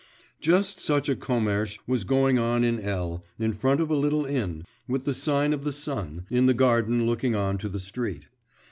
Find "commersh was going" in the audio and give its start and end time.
1.15-2.39